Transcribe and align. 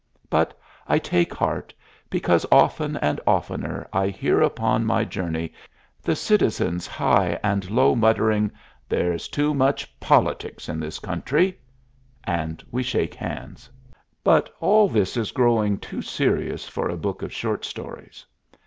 But 0.31 0.59
I 0.87 0.97
take 0.97 1.31
heart, 1.31 1.75
because 2.09 2.43
often 2.51 2.97
and 2.97 3.21
oftener 3.27 3.87
I 3.93 4.07
hear 4.07 4.41
upon 4.41 4.83
my 4.83 5.05
journey 5.05 5.53
the 6.01 6.15
citizens 6.15 6.87
high 6.87 7.39
and 7.43 7.69
low 7.69 7.93
muttering, 7.93 8.49
"There's 8.89 9.27
too 9.27 9.53
much 9.53 9.99
politics 9.99 10.67
in 10.67 10.79
this 10.79 10.97
country"; 10.97 11.59
and 12.23 12.63
we 12.71 12.81
shake 12.81 13.13
hands. 13.13 13.69
But 14.23 14.51
all 14.59 14.89
this 14.89 15.17
is 15.17 15.31
growing 15.31 15.77
too 15.77 16.01
serious 16.01 16.67
for 16.67 16.89
a 16.89 16.97
book 16.97 17.21
of 17.21 17.31
short 17.31 17.63
stories. 17.63 18.25